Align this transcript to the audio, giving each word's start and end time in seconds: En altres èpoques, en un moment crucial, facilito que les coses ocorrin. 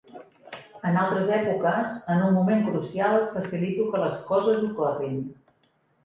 En 0.91 0.95
altres 0.99 1.27
èpoques, 1.33 1.99
en 2.13 2.23
un 2.27 2.33
moment 2.37 2.63
crucial, 2.69 3.17
facilito 3.35 3.85
que 3.91 4.01
les 4.05 4.17
coses 4.31 4.65
ocorrin. 4.69 5.21